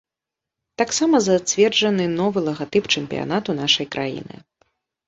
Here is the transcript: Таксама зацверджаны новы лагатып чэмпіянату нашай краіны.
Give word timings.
Таксама 0.81 1.15
зацверджаны 1.27 2.09
новы 2.17 2.45
лагатып 2.49 2.85
чэмпіянату 2.97 3.49
нашай 3.63 3.85
краіны. 3.97 4.35